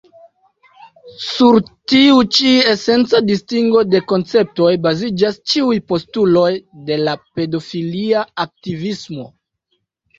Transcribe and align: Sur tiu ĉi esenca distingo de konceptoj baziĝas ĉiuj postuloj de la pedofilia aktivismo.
Sur 1.25 1.57
tiu 1.93 2.23
ĉi 2.37 2.53
esenca 2.71 3.21
distingo 3.27 3.85
de 3.93 4.03
konceptoj 4.15 4.73
baziĝas 4.89 5.41
ĉiuj 5.53 5.79
postuloj 5.93 6.51
de 6.91 7.01
la 7.07 7.19
pedofilia 7.39 8.29
aktivismo. 8.49 9.33